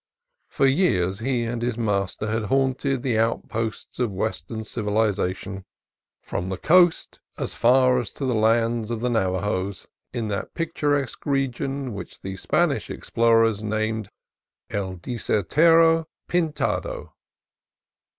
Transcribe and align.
For 0.49 0.65
years 0.65 1.19
he 1.19 1.43
and 1.43 1.61
his 1.61 1.77
master 1.77 2.25
had 2.25 2.45
haunted 2.45 3.03
the 3.03 3.19
outposts 3.19 3.99
of 3.99 4.11
Western 4.11 4.63
civilization, 4.63 5.63
from 6.23 6.49
the 6.49 6.57
coast 6.57 7.19
as 7.37 7.53
far 7.53 7.99
as 7.99 8.09
to 8.13 8.25
the 8.25 8.33
lands 8.33 8.89
of 8.89 9.01
the 9.01 9.11
Navajos 9.11 9.85
and 9.85 9.85
Moquis, 9.85 9.87
in 10.23 10.27
that 10.29 10.55
picturesque 10.55 11.23
region 11.27 11.93
which 11.93 12.19
the 12.21 12.29
OUR 12.29 12.31
HORSES 12.31 12.45
AND 12.45 12.45
EQUIPMENT 12.71 12.81
3 12.81 12.81
Spanish 12.83 12.97
explorers 12.97 13.63
named 13.63 14.09
El 14.71 14.95
Desierto 14.95 16.07
Pintado. 16.27 17.13